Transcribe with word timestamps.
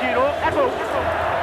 girou, 0.00 0.28
é 0.42 0.50
gol. 0.50 0.68
Gol! 0.68 1.33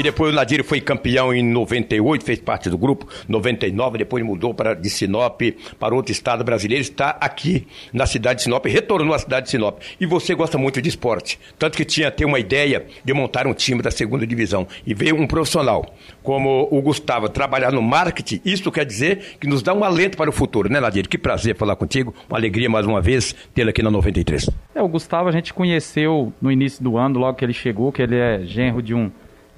E 0.00 0.02
depois 0.02 0.32
o 0.32 0.34
Nadir 0.34 0.64
foi 0.64 0.80
campeão 0.80 1.34
em 1.34 1.42
98, 1.42 2.24
fez 2.24 2.38
parte 2.38 2.70
do 2.70 2.78
grupo, 2.78 3.06
99, 3.28 3.98
depois 3.98 4.24
mudou 4.24 4.54
para 4.54 4.72
de 4.72 4.88
Sinop, 4.88 5.42
para 5.78 5.94
outro 5.94 6.10
estado 6.10 6.42
brasileiro, 6.42 6.80
está 6.80 7.10
aqui 7.20 7.66
na 7.92 8.06
cidade 8.06 8.38
de 8.38 8.44
Sinop, 8.44 8.64
retornou 8.64 9.12
à 9.12 9.18
cidade 9.18 9.44
de 9.44 9.50
Sinop. 9.50 9.78
E 10.00 10.06
você 10.06 10.34
gosta 10.34 10.56
muito 10.56 10.80
de 10.80 10.88
esporte, 10.88 11.38
tanto 11.58 11.76
que 11.76 11.84
tinha 11.84 12.08
até 12.08 12.24
uma 12.24 12.38
ideia 12.38 12.86
de 13.04 13.12
montar 13.12 13.46
um 13.46 13.52
time 13.52 13.82
da 13.82 13.90
segunda 13.90 14.26
divisão. 14.26 14.66
E 14.86 14.94
veio 14.94 15.16
um 15.16 15.26
profissional, 15.26 15.94
como 16.22 16.66
o 16.70 16.80
Gustavo, 16.80 17.28
trabalhar 17.28 17.70
no 17.70 17.82
marketing, 17.82 18.40
isso 18.42 18.72
quer 18.72 18.86
dizer 18.86 19.36
que 19.38 19.46
nos 19.46 19.62
dá 19.62 19.74
um 19.74 19.84
alento 19.84 20.16
para 20.16 20.30
o 20.30 20.32
futuro, 20.32 20.72
né, 20.72 20.80
Nadir? 20.80 21.06
Que 21.10 21.18
prazer 21.18 21.56
falar 21.56 21.76
contigo, 21.76 22.14
uma 22.26 22.38
alegria 22.38 22.70
mais 22.70 22.86
uma 22.86 23.02
vez 23.02 23.36
tê-lo 23.54 23.68
aqui 23.68 23.82
na 23.82 23.90
93. 23.90 24.48
É, 24.74 24.80
o 24.80 24.88
Gustavo 24.88 25.28
a 25.28 25.32
gente 25.32 25.52
conheceu 25.52 26.32
no 26.40 26.50
início 26.50 26.82
do 26.82 26.96
ano, 26.96 27.18
logo 27.18 27.36
que 27.36 27.44
ele 27.44 27.52
chegou, 27.52 27.92
que 27.92 28.00
ele 28.00 28.16
é 28.16 28.40
genro 28.46 28.80
de 28.80 28.94
um 28.94 29.10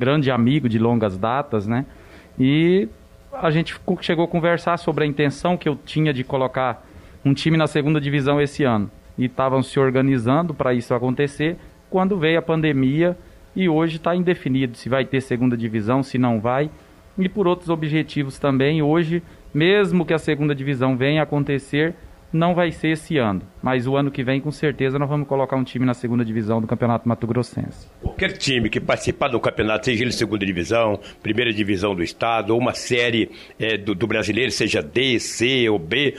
grande 0.02 0.32
amigo 0.32 0.68
de 0.68 0.80
longas 0.80 1.16
datas, 1.16 1.64
né? 1.64 1.86
E 2.36 2.88
a 3.32 3.52
gente 3.52 3.78
chegou 4.00 4.24
a 4.24 4.28
conversar 4.28 4.76
sobre 4.76 5.04
a 5.04 5.06
intenção 5.06 5.56
que 5.56 5.68
eu 5.68 5.78
tinha 5.86 6.12
de 6.12 6.24
colocar 6.24 6.84
um 7.24 7.32
time 7.32 7.56
na 7.56 7.68
segunda 7.68 8.00
divisão 8.00 8.40
esse 8.40 8.64
ano. 8.64 8.90
E 9.16 9.26
estavam 9.26 9.62
se 9.62 9.78
organizando 9.78 10.52
para 10.52 10.74
isso 10.74 10.92
acontecer 10.92 11.56
quando 11.88 12.18
veio 12.18 12.36
a 12.36 12.42
pandemia 12.42 13.16
e 13.54 13.68
hoje 13.68 13.98
está 13.98 14.16
indefinido 14.16 14.76
se 14.76 14.88
vai 14.88 15.04
ter 15.04 15.20
segunda 15.20 15.56
divisão, 15.56 16.02
se 16.02 16.19
não 16.19 16.40
vai. 16.40 16.69
E 17.16 17.28
por 17.28 17.46
outros 17.46 17.69
objetivos 17.69 18.40
também, 18.40 18.82
hoje, 18.82 19.22
mesmo 19.54 20.04
que 20.04 20.14
a 20.14 20.19
segunda 20.19 20.52
divisão 20.52 20.96
venha 20.96 21.22
acontecer, 21.22 21.94
não 22.32 22.54
vai 22.54 22.72
ser 22.72 22.88
esse 22.88 23.19
ano, 23.19 23.43
mas 23.62 23.87
o 23.87 23.97
ano 23.97 24.10
que 24.10 24.25
vem, 24.25 24.41
com 24.41 24.50
certeza, 24.50 24.98
nós 24.98 25.09
vamos 25.09 25.28
colocar 25.28 25.56
um 25.56 25.62
time 25.62 25.84
na 25.84 25.93
segunda 25.93 26.25
divisão 26.25 26.60
do 26.60 26.66
Campeonato 26.66 27.06
Mato 27.09 27.26
Grossense. 27.26 27.88
Qualquer 28.00 28.38
time 28.38 28.70
que 28.70 28.81
participar 28.81 29.28
do 29.28 29.38
campeonato, 29.38 29.84
seja 29.84 30.03
ele 30.03 30.12
segunda 30.12 30.47
divisão, 30.47 30.98
primeira 31.22 31.53
divisão 31.53 31.94
do 31.94 32.03
estado, 32.03 32.50
ou 32.54 32.59
uma 32.59 32.72
série 32.72 33.31
é, 33.59 33.76
do, 33.76 33.94
do, 33.94 34.06
brasileiro, 34.06 34.50
seja 34.50 34.82
D, 34.82 35.19
C 35.19 35.69
ou 35.69 35.78
B, 35.78 36.16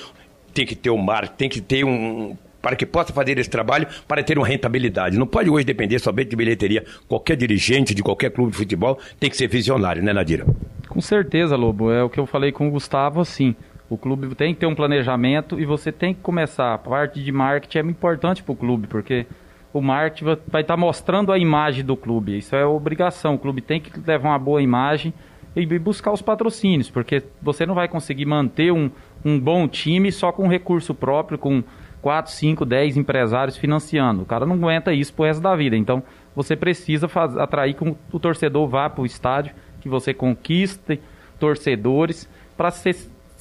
tem 0.53 0.65
que 0.65 0.75
ter 0.75 0.91
um 0.91 0.97
mar, 0.97 1.27
tem 1.27 1.49
que 1.49 1.59
ter 1.59 1.83
um. 1.83 2.37
Para 2.61 2.77
que 2.77 2.85
possa 2.85 3.11
fazer 3.11 3.37
esse 3.37 3.49
trabalho, 3.49 3.87
para 4.07 4.23
ter 4.23 4.37
uma 4.37 4.47
rentabilidade. 4.47 5.17
Não 5.17 5.27
pode 5.27 5.49
hoje 5.49 5.65
depender 5.65 5.99
somente 5.99 6.29
de 6.29 6.35
bilheteria. 6.37 6.85
Qualquer 7.09 7.35
dirigente 7.35 7.93
de 7.93 8.01
qualquer 8.01 8.31
clube 8.31 8.51
de 8.51 8.57
futebol 8.57 8.97
tem 9.19 9.29
que 9.29 9.35
ser 9.35 9.47
visionário, 9.47 10.01
né, 10.01 10.13
Nadira? 10.13 10.45
Com 10.87 11.01
certeza, 11.01 11.57
Lobo. 11.57 11.91
É 11.91 12.01
o 12.01 12.09
que 12.09 12.21
eu 12.21 12.25
falei 12.25 12.53
com 12.53 12.69
o 12.69 12.71
Gustavo, 12.71 13.19
assim. 13.19 13.53
O 13.93 13.97
clube 13.97 14.33
tem 14.33 14.55
que 14.55 14.61
ter 14.61 14.65
um 14.65 14.73
planejamento 14.73 15.59
e 15.59 15.65
você 15.65 15.91
tem 15.91 16.15
que 16.15 16.21
começar. 16.21 16.73
A 16.73 16.77
parte 16.79 17.23
de 17.23 17.31
marketing 17.31 17.77
é 17.77 17.81
importante 17.81 18.41
para 18.41 18.51
o 18.51 18.55
clube, 18.55 18.87
porque 18.87 19.27
o 19.71 19.81
marketing 19.81 20.25
vai 20.47 20.61
estar 20.61 20.63
tá 20.63 20.77
mostrando 20.77 21.31
a 21.31 21.37
imagem 21.37 21.85
do 21.85 21.95
clube. 21.95 22.35
Isso 22.35 22.55
é 22.55 22.65
obrigação. 22.65 23.35
O 23.35 23.37
clube 23.37 23.61
tem 23.61 23.79
que 23.79 23.91
levar 23.99 24.29
uma 24.29 24.39
boa 24.39 24.63
imagem 24.63 25.13
e 25.55 25.63
buscar 25.77 26.11
os 26.11 26.23
patrocínios, 26.23 26.89
porque 26.89 27.21
você 27.39 27.67
não 27.67 27.75
vai 27.75 27.87
conseguir 27.87 28.25
manter 28.25 28.73
um, 28.73 28.89
um 29.23 29.39
bom 29.39 29.67
time 29.67 30.11
só 30.11 30.31
com 30.31 30.47
recurso 30.47 30.95
próprio, 30.95 31.37
com 31.37 31.63
4, 32.01 32.31
5, 32.31 32.65
10 32.65 32.97
empresários 32.97 33.57
financiando. 33.57 34.23
O 34.23 34.25
cara 34.25 34.43
não 34.43 34.55
aguenta 34.55 34.91
isso 34.91 35.13
pro 35.13 35.25
resto 35.25 35.43
da 35.43 35.55
vida. 35.55 35.77
Então, 35.77 36.01
você 36.35 36.55
precisa 36.55 37.07
faz, 37.07 37.37
atrair 37.37 37.75
que 37.75 37.95
o 38.11 38.19
torcedor 38.19 38.67
vá 38.67 38.89
para 38.89 39.03
o 39.03 39.05
estádio, 39.05 39.53
que 39.81 39.87
você 39.87 40.15
conquiste 40.15 40.99
torcedores 41.39 42.27
para 42.57 42.71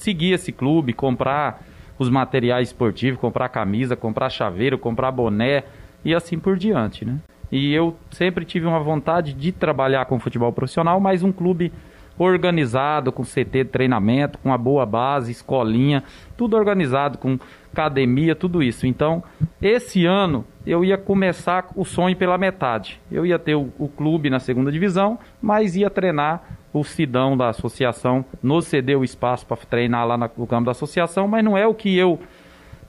seguir 0.03 0.33
esse 0.33 0.51
clube, 0.51 0.91
comprar 0.91 1.63
os 1.97 2.09
materiais 2.09 2.69
esportivos, 2.69 3.19
comprar 3.19 3.47
camisa, 3.47 3.95
comprar 3.95 4.29
chaveiro, 4.29 4.77
comprar 4.77 5.11
boné 5.11 5.63
e 6.03 6.13
assim 6.13 6.37
por 6.37 6.57
diante, 6.57 7.05
né? 7.05 7.19
E 7.49 7.73
eu 7.73 7.95
sempre 8.11 8.43
tive 8.43 8.65
uma 8.65 8.79
vontade 8.79 9.31
de 9.31 9.51
trabalhar 9.51 10.05
com 10.05 10.19
futebol 10.19 10.51
profissional, 10.51 10.99
mas 10.99 11.23
um 11.23 11.31
clube 11.31 11.71
organizado, 12.17 13.11
com 13.11 13.23
CT 13.23 13.63
de 13.63 13.65
treinamento, 13.65 14.37
com 14.39 14.49
uma 14.49 14.57
boa 14.57 14.85
base, 14.85 15.31
escolinha, 15.31 16.03
tudo 16.35 16.57
organizado, 16.57 17.17
com 17.17 17.39
academia, 17.71 18.35
tudo 18.35 18.61
isso. 18.61 18.85
Então, 18.85 19.23
esse 19.61 20.05
ano 20.05 20.45
eu 20.65 20.83
ia 20.83 20.97
começar 20.97 21.67
o 21.75 21.85
sonho 21.85 22.15
pela 22.15 22.37
metade. 22.37 22.99
Eu 23.11 23.25
ia 23.25 23.39
ter 23.39 23.55
o, 23.55 23.71
o 23.79 23.87
clube 23.87 24.29
na 24.29 24.39
segunda 24.39 24.71
divisão, 24.71 25.17
mas 25.41 25.75
ia 25.75 25.89
treinar 25.89 26.43
o 26.73 26.83
Sidão 26.83 27.37
da 27.37 27.49
associação, 27.49 28.25
nos 28.41 28.65
cedeu 28.65 29.01
o 29.01 29.03
espaço 29.03 29.45
para 29.45 29.57
treinar 29.57 30.07
lá 30.07 30.17
no 30.17 30.47
campo 30.47 30.65
da 30.65 30.71
associação, 30.71 31.27
mas 31.27 31.43
não 31.43 31.55
é 31.55 31.67
o 31.67 31.73
que 31.73 31.95
eu 31.95 32.19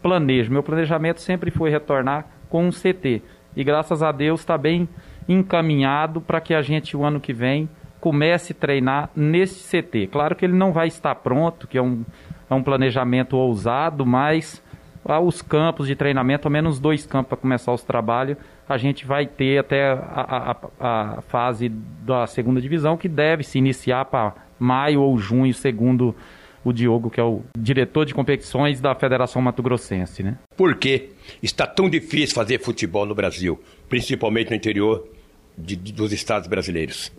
planejo. 0.03 0.51
Meu 0.51 0.63
planejamento 0.63 1.21
sempre 1.21 1.51
foi 1.51 1.71
retornar 1.71 2.27
com 2.49 2.67
um 2.67 2.71
CT. 2.71 3.23
E 3.55 3.63
graças 3.63 4.03
a 4.03 4.11
Deus 4.11 4.41
está 4.41 4.57
bem 4.57 4.89
encaminhado 5.29 6.21
para 6.21 6.41
que 6.41 6.55
a 6.55 6.63
gente, 6.63 6.97
o 6.97 7.05
ano 7.05 7.21
que 7.21 7.33
vem, 7.33 7.69
comece 8.01 8.53
a 8.53 8.57
treinar 8.57 9.11
nesse 9.15 9.83
CT. 9.83 10.09
Claro 10.09 10.35
que 10.35 10.45
ele 10.45 10.55
não 10.55 10.73
vai 10.73 10.89
estar 10.89 11.15
pronto, 11.17 11.67
que 11.67 11.79
é 11.79 11.83
um, 11.83 12.05
é 12.51 12.55
um 12.55 12.63
planejamento 12.63 13.37
ousado, 13.37 14.05
mas 14.05 14.63
os 15.23 15.43
campos 15.43 15.87
de 15.87 15.95
treinamento, 15.95 16.49
ao 16.49 16.53
menos 16.53 16.79
dois 16.79 17.07
campos 17.07 17.29
para 17.29 17.39
começar 17.39 17.73
os 17.73 17.83
trabalhos, 17.83 18.39
a 18.69 18.79
gente 18.79 19.07
vai 19.07 19.27
ter 19.27 19.59
até 19.59 19.93
a, 19.93 20.57
a, 20.81 21.19
a 21.19 21.23
fase 21.23 21.69
da 21.69 22.27
segunda 22.27 22.61
divisão, 22.61 22.97
que 22.97 23.09
deve 23.09 23.43
se 23.43 23.59
iniciar 23.59 24.05
para 24.07 24.35
maio 24.59 25.03
ou 25.03 25.19
junho, 25.19 25.53
segundo 25.53 26.15
o 26.65 26.73
Diogo, 26.73 27.11
que 27.11 27.21
é 27.21 27.23
o 27.23 27.43
diretor 27.59 28.07
de 28.07 28.15
competições 28.15 28.81
da 28.81 28.95
Federação 28.95 29.43
Mato 29.43 29.63
Grossense, 29.63 30.23
né? 30.23 30.39
Por 30.57 30.77
que 30.77 31.11
está 31.43 31.67
tão 31.67 31.91
difícil 31.91 32.35
fazer 32.35 32.59
futebol 32.59 33.05
no 33.05 33.15
Brasil, 33.15 33.61
principalmente 33.89 34.51
no 34.51 34.57
interior 34.57 35.07
de, 35.59 35.77
de, 35.77 35.93
dos 35.93 36.13
estados 36.13 36.49
brasileiros? 36.49 37.13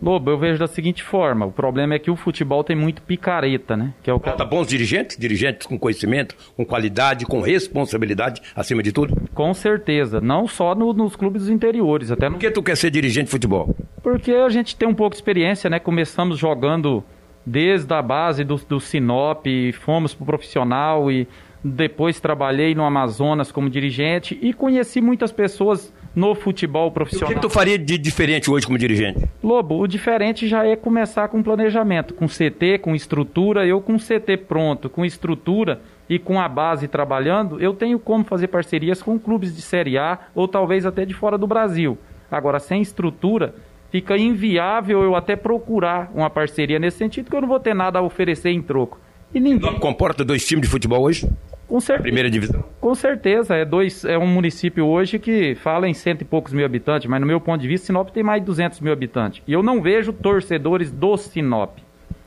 Lobo, 0.00 0.30
eu 0.30 0.38
vejo 0.38 0.58
da 0.58 0.66
seguinte 0.66 1.02
forma: 1.02 1.46
o 1.46 1.52
problema 1.52 1.94
é 1.94 1.98
que 1.98 2.10
o 2.10 2.16
futebol 2.16 2.64
tem 2.64 2.76
muito 2.76 3.02
picareta, 3.02 3.76
né? 3.76 3.92
Que 4.02 4.10
é 4.10 4.14
o 4.14 4.18
Falta 4.18 4.44
bons 4.44 4.66
dirigentes, 4.66 5.16
dirigentes 5.16 5.66
com 5.66 5.78
conhecimento, 5.78 6.34
com 6.56 6.64
qualidade, 6.64 7.26
com 7.26 7.40
responsabilidade, 7.40 8.40
acima 8.54 8.82
de 8.82 8.92
tudo? 8.92 9.14
Com 9.34 9.52
certeza, 9.52 10.20
não 10.20 10.46
só 10.46 10.74
no, 10.74 10.92
nos 10.92 11.16
clubes 11.16 11.48
interiores, 11.48 12.10
até 12.10 12.28
no... 12.28 12.36
Por 12.36 12.40
que 12.40 12.50
tu 12.50 12.62
quer 12.62 12.76
ser 12.76 12.90
dirigente 12.90 13.26
de 13.26 13.30
futebol? 13.30 13.74
Porque 14.02 14.32
a 14.32 14.48
gente 14.48 14.76
tem 14.76 14.88
um 14.88 14.94
pouco 14.94 15.10
de 15.10 15.16
experiência, 15.16 15.68
né? 15.68 15.78
Começamos 15.78 16.38
jogando 16.38 17.04
desde 17.44 17.92
a 17.92 18.00
base 18.00 18.44
do, 18.44 18.56
do 18.56 18.80
Sinop, 18.80 19.44
fomos 19.80 20.14
para 20.14 20.22
o 20.22 20.26
profissional 20.26 21.10
e 21.10 21.28
depois 21.62 22.20
trabalhei 22.20 22.74
no 22.74 22.84
Amazonas 22.84 23.52
como 23.52 23.70
dirigente 23.70 24.38
e 24.40 24.52
conheci 24.52 25.00
muitas 25.00 25.30
pessoas 25.30 25.92
no 26.14 26.34
futebol 26.34 26.90
profissional. 26.90 27.30
o 27.30 27.34
que, 27.34 27.40
tu 27.40 27.50
faria 27.50 27.78
de 27.78 27.96
diferente 27.96 28.50
hoje 28.50 28.66
como 28.66 28.78
dirigente? 28.78 29.28
Lobo, 29.42 29.80
o 29.80 29.86
diferente 29.86 30.46
já 30.46 30.66
é 30.66 30.76
começar 30.76 31.28
com 31.28 31.42
planejamento, 31.42 32.14
com 32.14 32.26
CT, 32.26 32.78
com 32.80 32.94
estrutura. 32.94 33.66
Eu 33.66 33.80
com 33.80 33.96
CT 33.96 34.36
pronto, 34.48 34.90
com 34.90 35.04
estrutura 35.04 35.80
e 36.08 36.18
com 36.18 36.38
a 36.38 36.48
base 36.48 36.88
trabalhando, 36.88 37.58
eu 37.60 37.72
tenho 37.72 37.98
como 37.98 38.24
fazer 38.24 38.48
parcerias 38.48 39.02
com 39.02 39.18
clubes 39.18 39.54
de 39.54 39.62
Série 39.62 39.96
A 39.96 40.18
ou 40.34 40.46
talvez 40.46 40.84
até 40.84 41.06
de 41.06 41.14
fora 41.14 41.38
do 41.38 41.46
Brasil. 41.46 41.96
Agora, 42.30 42.58
sem 42.58 42.82
estrutura, 42.82 43.54
fica 43.90 44.16
inviável 44.16 45.02
eu 45.02 45.16
até 45.16 45.36
procurar 45.36 46.10
uma 46.14 46.28
parceria 46.28 46.78
nesse 46.78 46.98
sentido, 46.98 47.30
que 47.30 47.36
eu 47.36 47.40
não 47.40 47.48
vou 47.48 47.60
ter 47.60 47.74
nada 47.74 47.98
a 47.98 48.02
oferecer 48.02 48.50
em 48.50 48.60
troco. 48.60 49.00
E 49.34 49.40
ninguém... 49.40 49.78
Comporta 49.78 50.24
dois 50.24 50.46
times 50.46 50.66
de 50.66 50.68
futebol 50.68 51.02
hoje? 51.02 51.26
Com 51.72 51.80
certeza. 51.80 52.02
Primeira 52.02 52.30
divisão? 52.30 52.62
Com 52.78 52.94
certeza. 52.94 53.56
É, 53.56 53.64
dois, 53.64 54.04
é 54.04 54.18
um 54.18 54.26
município 54.26 54.84
hoje 54.84 55.18
que 55.18 55.54
fala 55.54 55.88
em 55.88 55.94
cento 55.94 56.20
e 56.20 56.24
poucos 56.26 56.52
mil 56.52 56.66
habitantes, 56.66 57.08
mas 57.08 57.18
no 57.18 57.26
meu 57.26 57.40
ponto 57.40 57.62
de 57.62 57.66
vista, 57.66 57.86
Sinop 57.86 58.10
tem 58.10 58.22
mais 58.22 58.42
de 58.42 58.46
200 58.46 58.78
mil 58.80 58.92
habitantes. 58.92 59.42
E 59.48 59.54
eu 59.54 59.62
não 59.62 59.80
vejo 59.80 60.12
torcedores 60.12 60.92
do 60.92 61.16
Sinop. 61.16 61.78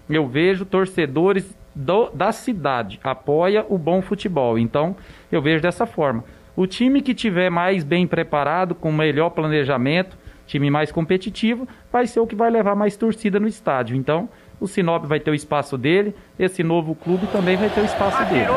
Eu 0.10 0.28
vejo 0.28 0.66
torcedores 0.66 1.56
do, 1.76 2.10
da 2.10 2.32
cidade. 2.32 3.00
Apoia 3.04 3.64
o 3.70 3.78
bom 3.78 4.02
futebol. 4.02 4.58
Então, 4.58 4.96
eu 5.32 5.44
vejo 5.44 5.62
dessa 5.62 5.86
forma. 5.86 6.24
O 6.56 6.66
time 6.66 7.00
que 7.00 7.14
tiver 7.14 7.52
mais 7.52 7.84
bem 7.84 8.08
preparado, 8.08 8.74
com 8.74 8.92
melhor 8.92 9.30
planejamento, 9.30 10.18
time 10.48 10.72
mais 10.72 10.92
competitivo, 10.92 11.68
vai 11.92 12.08
ser 12.08 12.20
o 12.20 12.26
que 12.26 12.36
vai 12.36 12.50
levar 12.50 12.76
mais 12.76 12.98
torcida 12.98 13.40
no 13.40 13.48
estádio. 13.48 13.96
Então, 13.96 14.28
o 14.60 14.68
Sinop 14.68 15.06
vai 15.06 15.20
ter 15.20 15.30
o 15.30 15.36
espaço 15.36 15.78
dele, 15.78 16.16
esse 16.40 16.64
novo 16.64 16.96
clube 16.96 17.28
também 17.28 17.58
vai 17.58 17.70
ter 17.70 17.82
o 17.82 17.86
espaço 17.86 18.26
dele. 18.26 18.48